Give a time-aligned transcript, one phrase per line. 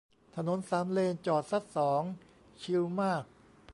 [0.35, 2.01] ถนนสามเลน จอดซะสอง
[2.61, 3.23] ชิลมาก